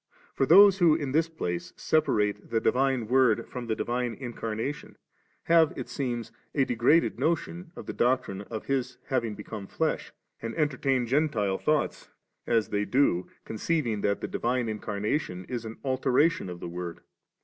For 0.33 0.47
those 0.47 0.79
who 0.79 0.95
in 0.95 1.11
this 1.11 1.29
place 1.29 1.73
separate 1.77 2.49
the 2.49 2.59
divine 2.59 3.07
Word 3.07 3.47
from 3.47 3.67
the 3.67 3.75
divine 3.75 4.15
Incarnation, 4.15 4.97
have, 5.43 5.77
it 5.77 5.89
seems, 5.89 6.31
a 6.55 6.65
degraded 6.65 7.19
notion 7.19 7.71
of 7.75 7.85
the 7.85 7.93
doctrine 7.93 8.41
of 8.41 8.65
His 8.65 8.97
having 9.09 9.35
become 9.35 9.67
flesh, 9.67 10.11
and 10.41 10.55
entertain 10.55 11.05
Gentile 11.05 11.59
thoughts, 11.59 12.09
as 12.47 12.69
they 12.69 12.83
do, 12.83 13.29
conceiving 13.45 14.01
that 14.01 14.21
the 14.21 14.27
divine 14.27 14.67
Incarnation 14.67 15.45
is 15.45 15.65
an 15.65 15.77
alteration 15.83 16.49
of 16.49 16.61
the 16.61 16.67
Word. 16.67 17.01